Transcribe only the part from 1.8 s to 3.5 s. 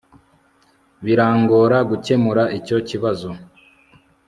gukemura icyo kibazo